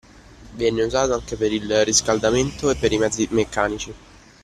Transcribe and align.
Venne 0.55 0.83
usato 0.83 1.13
anche 1.13 1.35
per 1.35 1.53
il 1.53 1.85
riscaldamento 1.85 2.71
e 2.71 2.75
per 2.75 2.91
i 2.91 2.97
mezzi 2.97 3.27
meccanici. 3.29 3.93